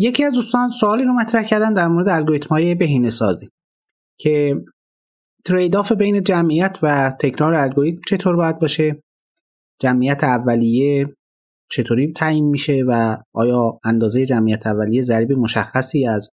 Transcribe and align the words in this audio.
یکی 0.00 0.24
از 0.24 0.34
دوستان 0.34 0.68
سوالی 0.68 1.04
رو 1.04 1.12
مطرح 1.12 1.42
کردن 1.42 1.72
در 1.74 1.88
مورد 1.88 2.08
الگوریتم 2.08 2.48
های 2.48 2.74
بهینه 2.74 3.10
سازی 3.10 3.48
که 4.20 4.64
ترید 5.44 5.76
آف 5.76 5.92
بین 5.92 6.22
جمعیت 6.22 6.78
و 6.82 7.16
تکرار 7.20 7.54
الگوریتم 7.54 8.00
چطور 8.08 8.36
باید 8.36 8.58
باشه؟ 8.58 9.02
جمعیت 9.80 10.24
اولیه 10.24 11.14
چطوری 11.70 12.12
تعیین 12.12 12.48
میشه 12.48 12.84
و 12.88 13.16
آیا 13.34 13.80
اندازه 13.84 14.26
جمعیت 14.26 14.66
اولیه 14.66 15.02
ضریب 15.02 15.32
مشخصی 15.32 16.06
از 16.06 16.30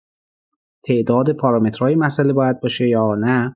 تعداد 0.86 1.32
پارامترهای 1.32 1.96
مسئله 1.96 2.34
باید 2.34 2.62
باشه 2.62 2.88
یا 2.88 3.16
نه؟ 3.16 3.54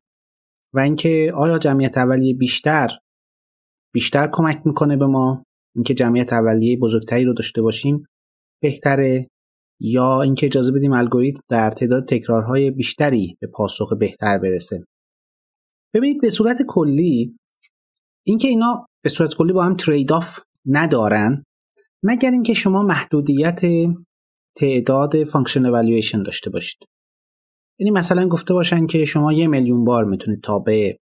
و 0.73 0.79
اینکه 0.79 1.31
آیا 1.35 1.57
جمعیت 1.57 1.97
اولیه 1.97 2.33
بیشتر 2.33 2.89
بیشتر 3.93 4.29
کمک 4.31 4.61
می‌کنه 4.65 4.97
به 4.97 5.05
ما؟ 5.05 5.43
اینکه 5.75 5.93
جمعیت 5.93 6.33
اولیه 6.33 6.77
بزرگتری 6.77 7.25
رو 7.25 7.33
داشته 7.33 7.61
باشیم 7.61 8.05
بهتره؟ 8.61 9.27
یا 9.79 10.21
اینکه 10.21 10.45
اجازه 10.45 10.71
بدیم 10.71 10.93
الگوریتم 10.93 11.39
در 11.49 11.69
تعداد 11.69 12.07
تکرارهای 12.07 12.71
بیشتری 12.71 13.37
به 13.41 13.47
پاسخ 13.47 13.93
بهتر 13.99 14.37
برسه. 14.37 14.83
ببینید 15.93 16.21
به 16.21 16.29
صورت 16.29 16.57
کلی 16.67 17.37
اینکه 18.25 18.47
اینا 18.47 18.85
به 19.03 19.09
صورت 19.09 19.33
کلی 19.33 19.53
با 19.53 19.63
هم 19.63 19.75
trade-off 19.75 20.39
ندارن 20.65 21.43
مگر 22.03 22.31
اینکه 22.31 22.53
شما 22.53 22.83
محدودیت 22.83 23.61
تعداد 24.55 25.23
function 25.23 25.65
evaluation 25.65 26.23
داشته 26.23 26.49
باشید. 26.49 26.79
یعنی 27.79 27.91
مثلا 27.91 28.27
گفته 28.27 28.53
باشن 28.53 28.87
که 28.87 29.05
شما 29.05 29.33
یه 29.33 29.47
میلیون 29.47 29.85
بار 29.85 30.05
می‌تونید 30.05 30.41
تابع 30.41 30.97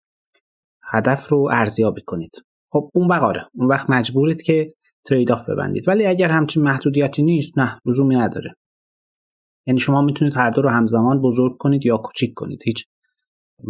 هدف 0.83 1.29
رو 1.29 1.49
ارزیابی 1.51 2.01
کنید. 2.01 2.31
خب 2.71 2.89
اون 2.93 3.07
وقاره 3.07 3.47
اون 3.53 3.67
وقت 3.67 3.89
مجبورید 3.89 4.41
که 4.41 4.69
trade-off 5.05 5.49
ببندید. 5.49 5.87
ولی 5.87 6.05
اگر 6.05 6.29
همچین 6.29 6.63
محدودیتی 6.63 7.23
نیست 7.23 7.57
نه 7.57 7.79
لزومی 7.85 8.15
نداره. 8.15 8.53
یعنی 9.67 9.79
شما 9.79 10.01
می‌تونید 10.01 10.37
هر 10.37 10.49
دو 10.49 10.61
رو 10.61 10.69
همزمان 10.69 11.21
بزرگ 11.21 11.57
کنید 11.57 11.85
یا 11.85 11.97
کوچیک 11.97 12.33
کنید. 12.35 12.59
هیچ 12.65 12.85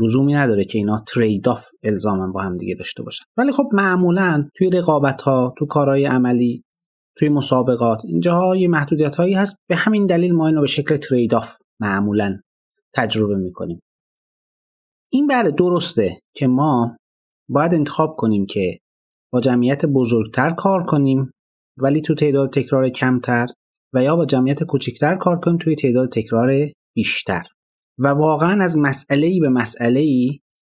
لزومی 0.04 0.34
نداره 0.34 0.66
که 0.66 0.78
اینا 0.78 1.04
trade-off 1.08 1.66
الزاما 1.84 2.32
با 2.32 2.42
هم 2.42 2.58
دیگه 2.58 2.76
داشته 2.76 3.04
باشن. 3.04 3.26
ولی 3.38 3.52
خب 3.52 3.70
معمولا 3.74 4.48
توی 4.56 4.70
رقابت 4.70 5.22
ها 5.22 5.54
تو 5.58 5.66
کارهای 5.66 6.06
عملی 6.06 6.64
توی 7.18 7.30
مسابقات 7.30 8.00
اینجاها 8.06 8.56
یه 8.56 8.68
محدودیت 8.68 9.16
هایی 9.16 9.34
هست. 9.34 9.58
به 9.70 9.76
همین 9.76 10.06
دلیل 10.06 10.34
ما 10.34 10.48
اینو 10.48 10.62
به 10.62 10.68
شکل 10.68 10.98
trade-off 10.98 11.54
معمولا 11.80 12.40
تجربه 12.94 13.36
می‌کنیم. 13.36 13.80
این 15.12 15.28
بله 15.28 15.52
درسته 15.52 16.20
که 16.36 16.48
ما 16.48 16.98
باید 17.50 17.74
انتخاب 17.74 18.16
کنیم 18.18 18.46
که 18.46 18.80
با 19.34 19.42
جمعیت 19.42 19.86
بزرگتر 19.86 20.50
کار 20.50 20.84
کنیم 20.84 21.32
ولی 21.78 22.02
تو 22.02 22.16
تعداد 22.16 22.54
تکرار 22.54 22.90
کمتر 22.90 23.48
و 23.94 24.04
یا 24.04 24.16
با 24.16 24.26
جمعیت 24.26 24.64
کوچکتر 24.64 25.16
کار 25.16 25.40
کنیم 25.40 25.58
توی 25.58 25.76
تعداد 25.76 26.10
تکرار 26.10 26.52
بیشتر. 26.96 27.44
و 28.00 28.08
واقعا 28.08 28.64
از 28.64 28.78
مسئله 28.78 29.40
به 29.40 29.50
مسئله 29.50 30.28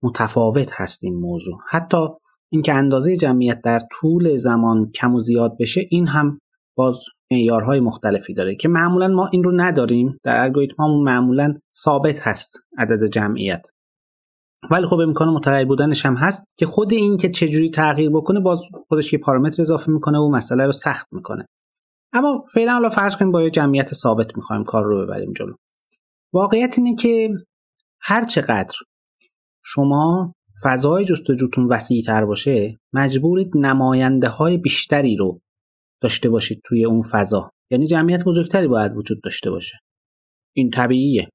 متفاوت 0.03 0.71
هست 0.73 1.05
این 1.05 1.15
موضوع. 1.15 1.59
حتی 1.69 2.07
اینکه 2.53 2.75
اندازه 2.75 3.17
جمعیت 3.17 3.61
در 3.65 3.81
طول 3.91 4.37
زمان 4.37 4.91
کم 4.91 5.15
و 5.15 5.21
زیاد 5.21 5.57
بشه 5.61 5.87
این 5.91 6.07
هم 6.07 6.39
باز 6.77 6.99
معیارهای 7.31 7.81
مختلفی 7.81 8.35
داره 8.35 8.55
که 8.55 8.69
معمولا 8.69 9.09
ما 9.09 9.29
این 9.33 9.45
رو 9.45 9.53
نداریم. 9.57 10.19
در 10.25 10.43
الگوریتم 10.43 10.85
معمولا 10.85 11.55
ثابت 11.77 12.19
هست 12.21 12.59
عدد 12.79 13.07
جمعیت. 13.07 13.67
ولی 14.71 14.87
خب 14.87 14.97
امکان 14.97 15.29
متغیر 15.29 15.65
بودنش 15.65 16.07
هم 16.07 16.15
هست 16.15 16.45
که 16.59 16.67
خود 16.67 16.93
این 16.93 17.17
که 17.17 17.29
چجوری 17.29 17.71
تغییر 17.71 18.11
بکنه 18.11 18.41
باز 18.41 18.61
خودش 18.89 19.13
یه 19.13 19.19
پارامتر 19.19 19.63
اضافه 19.63 19.93
می‌کنه 19.93 20.19
و 20.19 20.31
مسئله 20.31 20.67
رو 20.67 20.73
سخت 20.73 21.07
می‌کنه. 21.13 21.47
اما 22.13 22.45
فعلا 22.55 22.73
حالا 22.73 22.89
فرض 22.89 23.17
کنیم 23.17 23.33
با 23.33 23.43
یه 23.43 23.51
جمعیت 23.51 23.95
ثابت 23.95 24.37
می‌خوایم 24.37 24.65
کار 24.65 24.85
رو 24.85 25.07
ببریم 25.07 25.33
جلو. 25.33 25.55
واقعیت 26.33 26.75
اینه 26.79 26.95
که 26.95 27.31
هر 28.01 28.25
چقدر 28.25 28.77
شما 29.65 30.33
فضای 30.65 31.05
جستجوتون 31.05 31.67
وسیع 31.67 32.03
تر 32.03 32.25
باشه 32.25 32.77
مجبورید 32.93 33.51
نماینده 33.55 34.29
های 34.29 34.57
بیشتری 34.57 35.17
رو 35.17 35.41
داشته 36.03 36.29
باشید 36.31 36.61
توی 36.65 36.85
اون 36.85 37.03
فضا. 37.03 37.51
یعنی 37.71 37.87
جمعیت 37.87 38.25
بزرگتری 38.25 38.69
باید 38.69 38.97
وجود 38.97 39.23
داشته 39.23 39.51
باشه. 39.51 39.79
این 40.57 40.71
طبیعیه. 40.71 41.29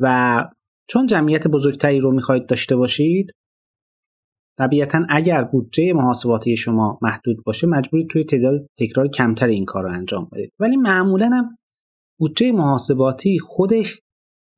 و 0.00 0.44
چون 0.88 1.06
جمعیت 1.06 1.48
بزرگتری 1.48 2.00
رو 2.00 2.12
می‌خواهید 2.12 2.46
داشته 2.46 2.76
باشید 2.76 3.32
طبیعتا 4.58 5.06
اگر 5.08 5.44
بودجه 5.44 5.92
محاسباتی 5.92 6.56
شما 6.56 6.98
محدود 7.02 7.36
باشه 7.44 7.66
مجبورید 7.66 8.08
توی 8.08 8.24
تعداد 8.24 8.66
تکرار 8.78 9.08
کمتر 9.08 9.46
این 9.46 9.64
کار 9.64 9.82
رو 9.82 9.92
انجام 9.92 10.28
بدید. 10.32 10.52
ولی 10.58 10.76
معمولا 10.76 11.30
هم 11.32 11.56
بودجه 12.18 12.52
محاسباتی 12.52 13.38
خودش 13.38 14.00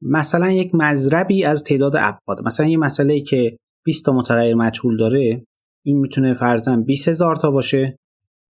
مثلا 0.02 0.50
یک 0.50 0.74
مذربی 0.74 1.44
از 1.44 1.64
تعداد 1.64 1.96
ابعاد 1.96 2.42
مثلا 2.44 2.66
یه 2.66 2.76
مسئله 2.76 3.20
که 3.20 3.56
20 3.84 4.04
تا 4.04 4.12
متغیر 4.12 4.54
مجهول 4.54 4.96
داره 4.96 5.44
این 5.84 5.98
می‌تونه 5.98 6.34
فرضاً 6.34 6.76
20 6.76 7.08
هزار 7.08 7.36
تا 7.36 7.50
باشه. 7.50 7.96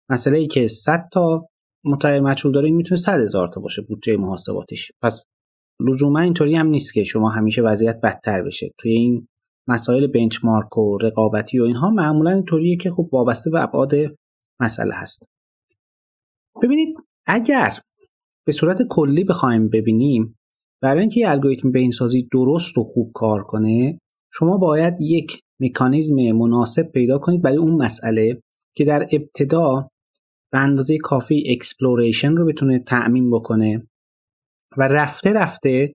مسئله 0.09 0.37
ای 0.37 0.47
که 0.47 0.67
100 0.67 1.09
تا 1.11 1.47
متغیر 1.85 2.19
مجهول 2.19 2.53
داره 2.53 2.65
این 2.65 2.75
می‌تونه 2.75 3.01
100 3.01 3.19
هزار 3.19 3.47
تا 3.53 3.61
باشه 3.61 3.81
بودجه 3.81 4.17
محاسباتیش. 4.17 4.91
پس 5.01 5.25
لزوما 5.87 6.19
اینطوری 6.19 6.55
هم 6.55 6.67
نیست 6.67 6.93
که 6.93 7.03
شما 7.03 7.29
همیشه 7.29 7.61
وضعیت 7.61 7.99
بدتر 8.03 8.43
بشه. 8.43 8.71
توی 8.77 8.91
این 8.91 9.27
مسائل 9.67 10.07
بنچمارک 10.07 10.77
و 10.77 10.97
رقابتی 10.97 11.59
و 11.59 11.63
اینها 11.63 11.89
معمولا 11.89 12.31
اینطوریه 12.31 12.77
که 12.77 12.91
خب 12.91 13.09
وابسته 13.11 13.49
به 13.49 13.63
ابعاد 13.63 13.93
مسئله 14.61 14.93
هست. 14.93 15.25
ببینید 16.63 16.95
اگر 17.27 17.79
به 18.45 18.51
صورت 18.51 18.81
کلی 18.89 19.23
بخوایم 19.23 19.69
ببینیم 19.69 20.35
برای 20.81 21.01
اینکه 21.01 21.19
یه 21.19 21.29
الگوریتم 21.29 21.71
بینسازی 21.71 22.27
درست 22.31 22.77
و 22.77 22.83
خوب 22.83 23.11
کار 23.13 23.43
کنه 23.43 23.99
شما 24.33 24.57
باید 24.57 25.01
یک 25.01 25.41
مکانیزم 25.59 26.15
مناسب 26.15 26.83
پیدا 26.83 27.17
کنید 27.17 27.41
برای 27.41 27.57
اون 27.57 27.73
مسئله 27.73 28.41
که 28.75 28.85
در 28.85 29.07
ابتدا 29.11 29.89
به 30.51 30.59
اندازه 30.59 30.97
کافی 30.97 31.43
exploration 31.47 32.35
رو 32.35 32.45
بتونه 32.45 32.79
تأمین 32.79 33.31
بکنه 33.31 33.87
و 34.77 34.87
رفته 34.87 35.33
رفته 35.33 35.93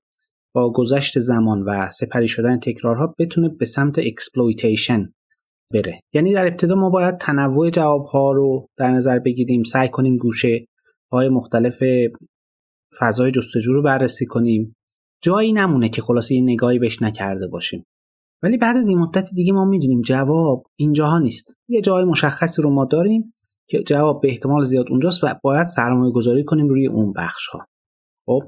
با 0.56 0.72
گذشت 0.72 1.18
زمان 1.18 1.62
و 1.62 1.90
سپری 1.90 2.28
شدن 2.28 2.58
تکرارها 2.58 3.14
بتونه 3.18 3.48
به 3.48 3.64
سمت 3.64 3.98
exploitation 3.98 5.12
بره. 5.74 6.00
یعنی 6.14 6.32
در 6.32 6.46
ابتدا 6.46 6.74
ما 6.74 6.90
باید 6.90 7.16
تنوع 7.16 7.70
جوابها 7.70 8.32
رو 8.32 8.66
در 8.76 8.90
نظر 8.90 9.18
بگیریم 9.18 9.62
سعی 9.62 9.88
کنیم 9.88 10.16
گوشه 10.16 10.66
های 11.12 11.28
مختلف 11.28 11.82
فضای 13.00 13.30
جستجو 13.30 13.72
رو 13.72 13.82
بررسی 13.82 14.26
کنیم. 14.26 14.76
جایی 15.22 15.52
نمونه 15.52 15.88
که 15.88 16.02
خلاصه 16.02 16.34
یه 16.34 16.42
نگاهی 16.42 16.78
بهش 16.78 17.02
نکرده 17.02 17.46
باشیم. 17.46 17.84
ولی 18.42 18.56
بعد 18.56 18.76
از 18.76 18.88
این 18.88 18.98
مدت 18.98 19.30
دیگه 19.34 19.52
ما 19.52 19.64
می‌دونیم 19.64 20.00
جواب 20.00 20.64
اینجاها 20.76 21.18
نیست. 21.18 21.54
یه 21.68 21.80
جای 21.80 22.04
مشخصی 22.04 22.62
رو 22.62 22.70
ما 22.70 22.84
داریم 22.84 23.34
که 23.68 23.82
جواب 23.82 24.20
به 24.20 24.28
احتمال 24.28 24.64
زیاد 24.64 24.86
اونجاست 24.90 25.24
و 25.24 25.26
باید 25.42 25.64
سرمایه 25.64 26.12
گذاری 26.12 26.44
کنیم 26.44 26.68
روی 26.68 26.86
اون 26.86 27.12
بخش 27.12 27.46
ها 27.48 27.66
خب؟ 28.26 28.42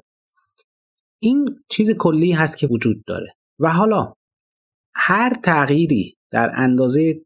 این 1.23 1.65
چیز 1.71 1.91
کلی 1.99 2.33
هست 2.33 2.59
که 2.59 2.67
وجود 2.67 3.05
داره. 3.07 3.35
و 3.61 3.73
حالا 3.73 4.13
هر 4.95 5.33
تغییری 5.45 6.17
در 6.31 6.53
اندازه 6.55 7.21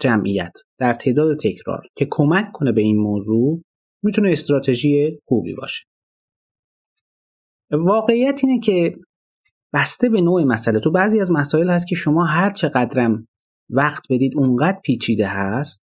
جمعیت 0.00 0.52
در 0.78 0.94
تعداد 0.94 1.36
تکرار 1.38 1.82
که 1.96 2.08
کمک 2.10 2.52
کنه 2.52 2.72
به 2.72 2.82
این 2.82 2.96
موضوع 2.96 3.62
می‌تونه 4.04 4.30
استراتژی 4.30 5.18
خوبی 5.24 5.54
باشه. 5.54 5.84
واقعیت 7.70 8.40
اینه 8.44 8.60
که 8.60 8.96
بسته 9.72 10.08
به 10.08 10.20
نوع 10.20 10.44
مسئله 10.44 10.80
تو 10.80 10.90
بعضی 10.90 11.20
از 11.20 11.32
مسائل 11.32 11.70
هست 11.70 11.88
که 11.88 11.94
شما 11.94 12.24
هر 12.24 12.50
چقدرم 12.50 13.28
وقت 13.70 14.02
بدید 14.10 14.32
اونقدر 14.36 14.80
پیچیده 14.84 15.26
هست 15.26 15.82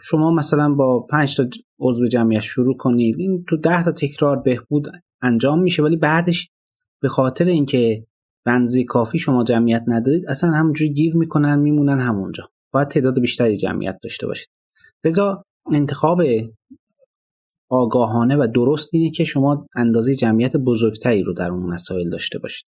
شما 0.00 0.30
مثلا 0.30 0.74
با 0.74 1.06
5 1.10 1.36
تا 1.36 1.48
عضو 1.80 2.06
جمعیت 2.06 2.40
شروع 2.40 2.76
کنید 2.76 3.16
این 3.18 3.44
تو 3.48 3.56
10 3.56 3.84
تا 3.84 3.92
تکرار 3.92 4.36
بهبود 4.36 4.88
انجام 5.22 5.62
میشه 5.62 5.82
ولی 5.82 5.96
بعدش 5.96 6.48
به 7.02 7.08
خاطر 7.08 7.44
اینکه 7.44 8.06
بنزی 8.46 8.84
کافی 8.84 9.18
شما 9.18 9.44
جمعیت 9.44 9.84
ندارید 9.86 10.26
اصلا 10.28 10.50
همونجوری 10.50 10.94
گیر 10.94 11.16
می‌کنن 11.16 11.58
میمونن 11.58 11.98
همونجا. 11.98 12.48
باید 12.72 12.88
تعداد 12.88 13.20
بیشتری 13.20 13.56
جمعیت 13.56 13.98
داشته 14.02 14.26
باشید. 14.26 14.48
لذا 15.04 15.44
انتخاب 15.72 16.22
آگاهانه 17.70 18.36
و 18.36 18.46
درست 18.54 18.94
اینه 18.94 19.10
که 19.10 19.24
شما 19.24 19.66
اندازه 19.76 20.14
جمعیت 20.14 20.56
بزرگتری 20.56 21.22
رو 21.22 21.32
در 21.32 21.50
اون 21.50 21.66
مسائل 21.66 22.10
داشته 22.10 22.38
باشید. 22.38 22.66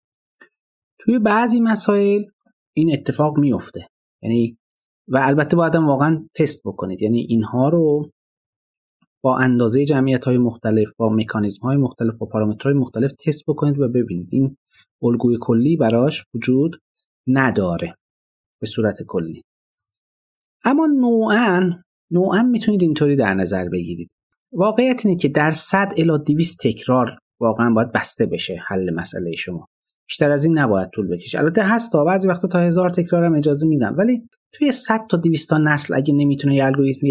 توی 0.99 1.19
بعضی 1.19 1.59
مسائل 1.59 2.23
این 2.73 2.93
اتفاق 2.93 3.37
میفته 3.37 3.87
یعنی 4.23 4.57
و 5.07 5.19
البته 5.21 5.55
باید 5.55 5.75
واقعا 5.75 6.27
تست 6.35 6.61
بکنید. 6.65 7.01
یعنی 7.01 7.19
اینها 7.19 7.69
رو 7.69 8.11
با 9.21 9.37
اندازه 9.37 9.85
جمعیت 9.85 10.25
های 10.25 10.37
مختلف 10.37 10.91
با 10.97 11.09
مکانیزم 11.09 11.61
های 11.61 11.77
مختلف 11.77 12.15
با 12.15 12.27
پارامترهای 12.27 12.77
مختلف 12.77 13.11
تست 13.11 13.43
بکنید 13.47 13.79
و 13.79 13.87
ببینید. 13.87 14.27
این 14.31 14.57
الگوی 15.03 15.37
کلی 15.41 15.77
براش 15.77 16.25
وجود 16.33 16.81
نداره 17.27 17.95
به 18.59 18.67
صورت 18.67 19.03
کلی. 19.07 19.43
اما 20.63 20.85
نوعا 20.85 21.71
نوعا 22.11 22.43
می‌تونید 22.43 22.83
اینطوری 22.83 23.15
در 23.15 23.33
نظر 23.33 23.69
بگیرید. 23.69 24.09
واقعیت 24.53 25.05
اینه 25.05 25.17
که 25.17 25.27
در 25.27 25.51
100 25.51 25.93
الی 25.97 26.17
200 26.25 26.57
تکرار 26.61 27.17
واقعا 27.39 27.73
باید 27.73 27.91
بسته 27.91 28.25
بشه 28.25 28.61
حل 28.67 28.93
مسئله 28.93 29.35
شما. 29.35 29.67
بیشتر 30.07 30.31
از 30.31 30.45
این 30.45 30.59
نباید 30.59 30.89
طول 30.89 31.07
بکشه. 31.07 31.39
البته 31.39 31.63
هست 31.63 31.91
تا 31.91 32.03
بعضی 32.03 32.27
وقتا 32.27 32.47
تا 32.47 32.59
هزار 32.59 32.89
تکرار 32.89 33.23
هم 33.23 33.35
اجازه 33.35 33.67
میدن 33.67 33.95
ولی 33.95 34.29
توی 34.51 34.71
100 34.71 35.07
تا 35.09 35.17
200 35.17 35.49
تا 35.49 35.57
نسل 35.57 35.93
اگه 35.93 36.13
نمی‌تونه 36.13 36.55
یه 36.55 36.65
الگوریتم 36.65 37.07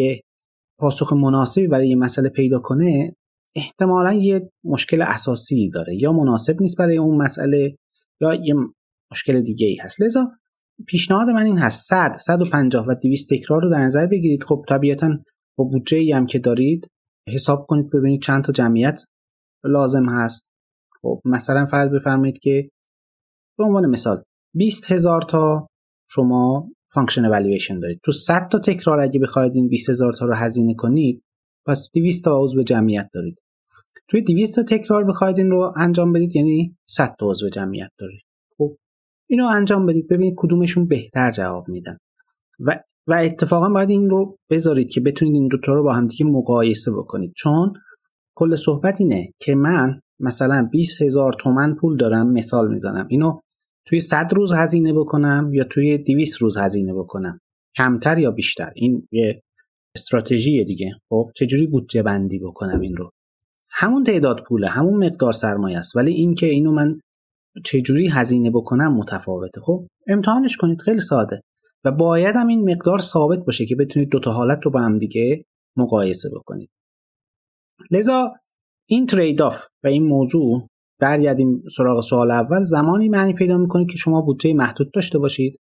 پاسخ 0.81 1.12
مناسبی 1.12 1.67
برای 1.67 1.88
یه 1.88 1.97
مسئله 1.97 2.29
پیدا 2.29 2.59
کنه 2.59 3.17
احتمالا 3.56 4.12
یه 4.12 4.50
مشکل 4.65 5.03
اساسی 5.03 5.71
داره 5.71 5.97
یا 5.97 6.12
مناسب 6.12 6.61
نیست 6.61 6.79
برای 6.79 6.97
اون 6.97 7.17
مسئله 7.23 7.77
یا 8.21 8.35
یه 8.35 8.55
مشکل 9.12 9.41
دیگه 9.41 9.67
ای 9.67 9.77
هست. 9.77 10.00
لذا 10.03 10.29
پیشنهاد 10.87 11.29
من 11.29 11.47
این 11.47 11.59
هست 11.59 11.88
100 11.88 12.17
150 12.21 12.87
و 12.88 12.94
200 12.94 13.35
تکرار 13.35 13.62
رو 13.62 13.71
در 13.71 13.79
نظر 13.79 14.06
بگیرید. 14.06 14.44
خب 14.44 14.65
طبیعتا 14.69 15.09
با 15.59 15.65
بودجه 15.65 15.99
ای 15.99 16.12
هم 16.12 16.27
که 16.27 16.38
دارید 16.38 16.88
حساب 17.29 17.67
کنید 17.69 17.91
ببینید 17.91 18.23
چند 18.23 18.44
تا 18.44 18.53
جمعیت 18.53 19.05
لازم 19.65 20.09
هست. 20.09 20.47
خب 21.03 21.21
مثلا 21.25 21.67
فرض 21.67 21.91
بفرمایید 21.91 22.38
که 22.38 22.71
به 23.59 23.65
عنوان 23.65 23.87
مثال 23.87 24.23
20 24.55 24.93
هزار 24.93 25.23
تا 25.23 25.67
شما 26.09 26.69
function 26.93 27.25
evaluation 27.25 27.81
دارید. 27.81 28.00
تو 28.04 28.12
100 28.12 28.48
تا 28.48 28.58
تکرار 28.58 29.00
اگه 29.00 29.20
بخواید 29.20 29.54
این 29.54 29.69
20 29.69 29.90
هزار 29.90 30.12
تا 30.12 30.26
رو 30.26 30.34
هزینه 30.34 30.75
کنید 30.75 31.22
پس 31.66 31.90
200 31.94 32.25
تا 32.25 32.42
عضو 32.42 32.62
جمعیت 32.62 33.08
دارید. 33.12 33.38
توی 34.08 34.20
200 34.20 34.56
تا 34.56 34.62
تکرار 34.62 35.04
بخواید 35.04 35.38
این 35.38 35.50
رو 35.50 35.72
انجام 35.76 36.12
بدید 36.12 36.37
یعنی 36.37 36.76
100 36.88 37.16
تا 37.19 37.31
عضو 37.31 37.48
جمعیت 37.48 37.90
دارید. 37.98 38.22
خب 38.58 38.76
اینو 39.28 39.46
انجام 39.46 39.87
بدید. 39.87 40.08
ببینید 40.08 40.34
کدومشون 40.37 40.87
بهتر 40.87 41.31
جواب 41.31 41.69
میدن. 41.69 41.98
و 42.60 42.81
و 43.06 43.12
اتفاقا 43.12 43.69
باید 43.69 43.90
این 43.90 44.10
رو 44.10 44.38
بذارید 44.50 44.90
که 44.90 45.00
بتونید 45.00 45.34
این 45.34 45.48
دوتا 45.48 45.75
رو 45.75 45.82
با 45.82 45.92
هم 45.92 46.06
دیگه 46.06 46.26
مقایسه 46.26 46.92
بکنید. 46.92 47.32
چون 47.37 47.72
کل 48.34 48.54
صحبت 48.54 49.00
اینه 49.00 49.32
که 49.38 49.54
من 49.54 50.00
مثلا 50.20 50.69
20 50.72 51.02
هزار 51.02 51.32
تومن 51.40 51.75
پول 51.75 51.96
دارم 51.96 52.32
مثال 52.32 52.69
می‌زنم. 52.69 53.06
اینو 53.10 53.40
توی 53.90 54.00
100 54.00 54.32
روز 54.34 54.52
هزینه 54.52 54.92
بکنم 54.92 55.50
یا 55.52 55.64
توی 55.64 55.98
200 55.98 56.42
روز 56.42 56.56
هزینه 56.56 56.94
بکنم؟ 56.94 57.40
کمتر 57.76 58.19
یا 58.19 58.31
بیشتر؟ 58.31 58.72
این 58.75 59.08
یه 59.12 59.42
استراتژی 59.96 60.64
دیگه. 60.64 60.92
خب 61.08 61.31
چجوری 61.37 61.66
بودجه 61.66 62.02
بندی 62.02 62.38
بکنم 62.38 62.81
این 62.81 62.96
رو؟ 62.96 63.10
همون 63.70 64.04
تعداد 64.04 64.44
پوله 64.48 64.69
همون 64.69 65.06
مقدار 65.06 65.32
سرمایه 65.32 65.78
است. 65.78 65.96
ولی 65.96 66.12
اینکه 66.12 66.46
اینو 66.46 66.72
من 66.72 67.00
چجوری 67.64 68.08
هزینه 68.08 68.50
بکنم 68.50 68.94
متفاوته. 68.94 69.60
خب 69.60 69.87
امتحانش 70.06 70.56
کنید 70.56 70.81
خیلی 70.81 71.00
ساده. 71.00 71.40
و 71.84 71.90
باید 71.90 72.37
هم 72.37 72.46
این 72.46 72.70
مقدار 72.70 72.98
ثابت 72.98 73.38
باشه 73.38 73.66
که 73.66 73.76
بتونید 73.76 74.08
دوتا 74.08 74.31
حالت 74.31 74.58
رو 74.62 74.70
با 74.70 74.81
هم 74.81 74.98
دیگه 74.98 75.44
مقایسه 75.76 76.31
بکنید. 76.34 76.70
لذا 77.90 78.32
این 78.87 79.06
ترید 79.06 79.42
آف 79.42 79.66
و 79.84 79.88
این 79.88 80.04
موضوع 80.04 80.69
برگردیم 81.00 81.62
سراغ 81.76 82.00
سوال 82.00 82.31
اول. 82.31 82.62
زمانی 82.62 83.08
معنی 83.08 83.35
پیدا 83.35 83.58
می‌کنه 83.58 83.87
که 83.87 83.97
شما 83.97 84.20
بودجه 84.20 84.55
محدود 84.55 84.93
داشته 84.93 85.19
باشید؟ 85.19 85.61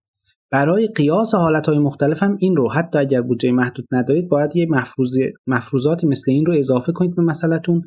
برای 0.51 0.87
قیاس 0.87 1.35
حالتهای 1.35 1.79
مختلف 1.79 2.23
هم 2.23 2.37
این 2.39 2.55
رو. 2.55 2.71
حتی 2.71 2.99
اگر 2.99 3.21
بودجه 3.21 3.51
محدود 3.51 3.85
ندارید 3.91 4.29
باید 4.29 4.55
یه 4.55 4.67
مفروض 4.69 5.17
مفروضاتی 5.47 6.07
مثل 6.07 6.31
این 6.31 6.45
رو 6.45 6.53
اضافه 6.57 6.91
کنید 6.91 7.15
به 7.15 7.21
مسئلهتون 7.21 7.81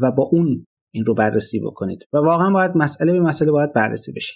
و 0.00 0.12
با 0.12 0.28
اون 0.32 0.66
این 0.94 1.04
رو 1.04 1.14
بررسی 1.14 1.60
بکنید. 1.60 2.04
و 2.12 2.18
واقعا 2.18 2.50
باید 2.50 2.70
مسئله 2.74 3.12
به 3.12 3.20
مسئله 3.20 3.50
باید 3.50 3.72
بررسی 3.72 4.12
بشه. 4.12 4.34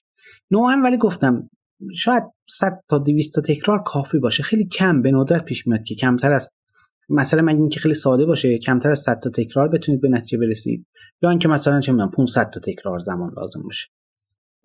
نوعا 0.50 0.80
ولی 0.84 0.96
گفتم 0.96 1.48
شاید 1.94 2.22
100 2.48 2.80
تا 2.88 2.98
200 2.98 3.34
تا 3.34 3.40
تکرار 3.40 3.82
کافی 3.82 4.18
باشه. 4.18 4.42
خیلی 4.42 4.66
کم 4.66 5.02
به 5.02 5.12
ندرت 5.12 5.44
پیش 5.44 5.66
میاد 5.66 5.82
که 5.84 5.94
کمتر 5.94 6.32
از 6.32 6.48
مثلا 7.08 7.42
مگه 7.42 7.58
اینکه 7.58 7.80
خیلی 7.80 7.94
ساده 7.94 8.24
باشه 8.24 8.58
کمتر 8.58 8.90
از 8.90 8.98
100 8.98 9.20
تا 9.20 9.30
تکرار 9.30 9.68
بتونید 9.68 10.00
به 10.00 10.08
نتیجه 10.08 10.38
برسید. 10.38 10.86
یا 11.22 11.30
اینکه 11.30 11.48
مثلا 11.48 11.80
چه 11.80 11.92
می‌دونم 11.92 12.10
500 12.10 12.50
تا 12.50 12.60
تکرار 12.60 12.98
زمان 12.98 13.32
لازم 13.36 13.62
باشه. 13.62 13.88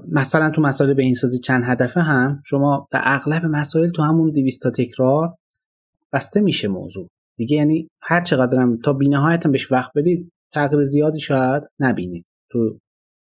مثلا 0.07 0.49
تو 0.49 0.61
مسائل 0.61 0.93
به 0.93 1.03
این 1.03 1.13
سازی 1.13 1.39
چند 1.39 1.63
هدفه 1.65 2.01
هم 2.01 2.41
شما 2.45 2.87
در 2.91 3.01
اغلب 3.03 3.45
مسائل 3.45 3.89
تو 3.89 4.01
همون 4.01 4.31
200 4.31 4.63
تا 4.63 4.69
تکرار 4.69 5.35
بسته 6.13 6.41
میشه 6.41 6.67
موضوع. 6.67 7.07
دیگه 7.37 7.55
یعنی 7.57 7.89
هر 8.01 8.21
چقدر 8.21 8.59
هم 8.59 8.77
تا 8.77 8.93
بینهایت 8.93 9.45
هم 9.45 9.51
بهش 9.51 9.71
وقت 9.71 9.91
بدید 9.95 10.31
تغییر 10.53 10.83
زیادی 10.83 11.19
شاید 11.19 11.63
نبینید. 11.79 12.25
تو 12.51 12.79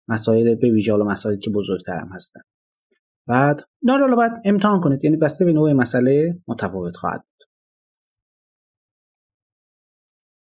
مسائل 0.08 0.54
به 0.54 0.70
ویژه 0.70 0.96
مسائلی 0.96 1.38
که 1.38 1.50
بزرگتر 1.50 1.98
هم 1.98 2.08
هستن. 2.12 2.40
بعد 3.26 3.62
داره 3.86 4.16
باید 4.16 4.32
امتحان 4.44 4.80
کنید. 4.80 5.04
یعنی 5.04 5.16
بسته 5.16 5.44
به 5.44 5.52
نوع 5.52 5.72
مسئله 5.72 6.38
متفاوت 6.48 6.96
خواهد 6.96 7.24